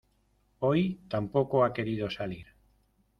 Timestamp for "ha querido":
1.63-2.09